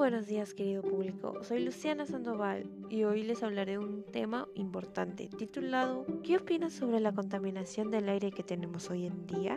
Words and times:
buenos 0.00 0.26
días 0.26 0.54
querido 0.54 0.82
público, 0.82 1.42
soy 1.42 1.64
Luciana 1.64 2.04
Sandoval 2.04 2.68
y 2.90 3.04
hoy 3.04 3.22
les 3.22 3.42
hablaré 3.42 3.72
de 3.72 3.78
un 3.78 4.02
tema 4.02 4.46
importante 4.54 5.28
titulado 5.28 6.04
¿Qué 6.22 6.36
opinas 6.36 6.74
sobre 6.74 7.00
la 7.00 7.12
contaminación 7.12 7.90
del 7.90 8.06
aire 8.08 8.30
que 8.30 8.42
tenemos 8.42 8.90
hoy 8.90 9.06
en 9.06 9.26
día? 9.26 9.56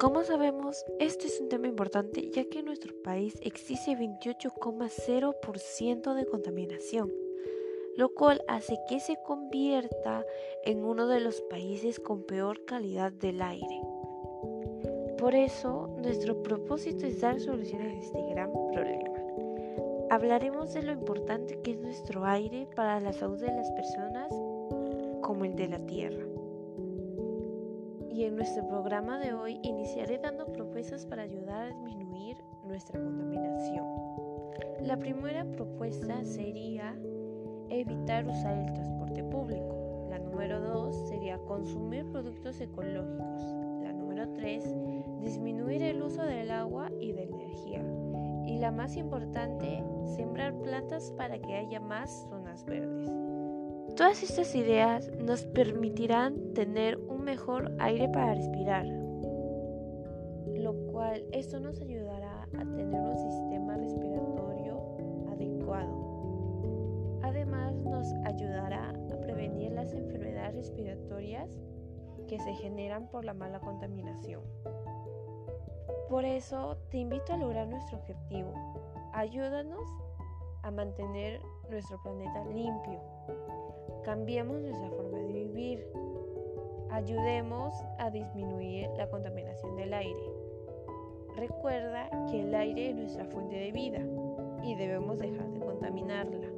Como 0.00 0.24
sabemos, 0.24 0.84
este 0.98 1.28
es 1.28 1.40
un 1.40 1.48
tema 1.48 1.68
importante 1.68 2.28
ya 2.30 2.44
que 2.44 2.58
en 2.58 2.66
nuestro 2.66 2.92
país 3.02 3.38
existe 3.40 3.92
28,0% 3.92 6.14
de 6.14 6.26
contaminación 6.26 7.21
lo 7.96 8.14
cual 8.14 8.42
hace 8.48 8.78
que 8.88 9.00
se 9.00 9.16
convierta 9.22 10.24
en 10.64 10.84
uno 10.84 11.06
de 11.06 11.20
los 11.20 11.40
países 11.42 12.00
con 12.00 12.24
peor 12.24 12.64
calidad 12.64 13.12
del 13.12 13.42
aire. 13.42 13.82
Por 15.18 15.34
eso, 15.34 15.88
nuestro 15.98 16.42
propósito 16.42 17.06
es 17.06 17.20
dar 17.20 17.38
soluciones 17.38 17.92
a 17.92 17.98
este 18.00 18.34
gran 18.34 18.50
problema. 18.72 19.10
Hablaremos 20.10 20.74
de 20.74 20.82
lo 20.82 20.92
importante 20.92 21.60
que 21.62 21.70
es 21.70 21.78
nuestro 21.78 22.24
aire 22.24 22.68
para 22.74 23.00
la 23.00 23.12
salud 23.12 23.38
de 23.38 23.52
las 23.52 23.70
personas 23.70 24.28
como 25.22 25.44
el 25.44 25.54
de 25.54 25.68
la 25.68 25.78
Tierra. 25.86 26.26
Y 28.10 28.24
en 28.24 28.36
nuestro 28.36 28.66
programa 28.68 29.18
de 29.18 29.32
hoy 29.32 29.58
iniciaré 29.62 30.18
dando 30.18 30.46
propuestas 30.52 31.06
para 31.06 31.22
ayudar 31.22 31.62
a 31.62 31.68
disminuir 31.68 32.36
nuestra 32.64 33.00
contaminación. 33.00 33.86
La 34.82 34.98
primera 34.98 35.44
propuesta 35.44 36.24
sería 36.24 36.94
evitar 37.82 38.26
usar 38.26 38.58
el 38.58 38.72
transporte 38.72 39.22
público. 39.24 40.06
La 40.10 40.18
número 40.18 40.60
2 40.60 41.08
sería 41.08 41.38
consumir 41.38 42.06
productos 42.06 42.60
ecológicos. 42.60 43.42
La 43.82 43.92
número 43.92 44.28
3, 44.30 44.64
disminuir 45.20 45.82
el 45.82 46.02
uso 46.02 46.22
del 46.22 46.50
agua 46.50 46.90
y 47.00 47.12
de 47.12 47.24
energía. 47.24 47.82
Y 48.46 48.58
la 48.58 48.70
más 48.70 48.96
importante, 48.96 49.82
sembrar 50.16 50.54
plantas 50.62 51.12
para 51.16 51.38
que 51.38 51.54
haya 51.54 51.80
más 51.80 52.26
zonas 52.28 52.64
verdes. 52.64 53.10
Todas 53.96 54.22
estas 54.22 54.54
ideas 54.54 55.10
nos 55.18 55.44
permitirán 55.44 56.54
tener 56.54 56.98
un 57.08 57.22
mejor 57.24 57.74
aire 57.78 58.08
para 58.08 58.34
respirar, 58.34 58.86
lo 60.56 60.74
cual 60.92 61.24
esto 61.32 61.60
nos 61.60 61.80
ayudará 61.80 62.48
a 62.54 62.64
tener 62.64 63.00
un 63.00 63.18
sistema 63.18 63.76
respiratorio 63.76 64.21
que 72.28 72.38
se 72.40 72.54
generan 72.54 73.08
por 73.08 73.24
la 73.24 73.34
mala 73.34 73.60
contaminación. 73.60 74.42
Por 76.08 76.24
eso 76.24 76.76
te 76.90 76.98
invito 76.98 77.32
a 77.32 77.36
lograr 77.36 77.66
nuestro 77.68 77.98
objetivo. 77.98 78.52
Ayúdanos 79.12 79.88
a 80.62 80.70
mantener 80.70 81.40
nuestro 81.70 82.00
planeta 82.02 82.44
limpio. 82.44 83.00
Cambiemos 84.04 84.60
nuestra 84.60 84.90
forma 84.90 85.18
de 85.18 85.32
vivir. 85.32 85.86
Ayudemos 86.90 87.74
a 87.98 88.10
disminuir 88.10 88.90
la 88.96 89.08
contaminación 89.08 89.76
del 89.76 89.94
aire. 89.94 90.32
Recuerda 91.36 92.10
que 92.30 92.42
el 92.42 92.54
aire 92.54 92.90
es 92.90 92.96
nuestra 92.96 93.24
fuente 93.24 93.56
de 93.56 93.72
vida 93.72 94.00
y 94.62 94.74
debemos 94.74 95.18
dejar 95.18 95.50
de 95.50 95.60
contaminarla. 95.60 96.48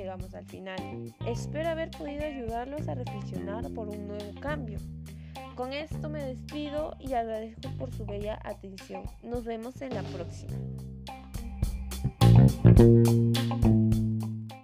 Llegamos 0.00 0.34
al 0.34 0.46
final. 0.46 1.14
Espero 1.26 1.68
haber 1.68 1.90
podido 1.90 2.24
ayudarlos 2.24 2.88
a 2.88 2.94
reflexionar 2.94 3.70
por 3.72 3.88
un 3.88 4.08
nuevo 4.08 4.40
cambio. 4.40 4.78
Con 5.54 5.74
esto 5.74 6.08
me 6.08 6.24
despido 6.24 6.96
y 6.98 7.12
agradezco 7.12 7.68
por 7.78 7.92
su 7.92 8.06
bella 8.06 8.38
atención. 8.42 9.02
Nos 9.22 9.44
vemos 9.44 9.82
en 9.82 9.94
la 9.94 10.02
próxima. 10.02 10.56